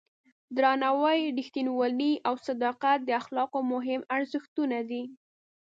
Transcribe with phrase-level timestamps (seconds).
[0.57, 5.03] درناوی، رښتینولي او صداقت د اخلاقو مهم ارزښتونه دي.